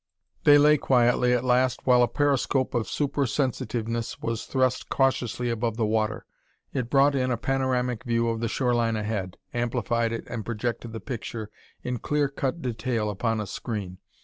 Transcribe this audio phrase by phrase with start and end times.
[0.45, 5.77] They lay quietly at last while a periscope of super sensitiveness was thrust cautiously above
[5.77, 6.25] the water.
[6.73, 11.01] It brought in a panoramic view of the shoreline ahead, amplified it and projected the
[11.01, 11.51] picture
[11.83, 13.99] in clear cut detail upon a screen.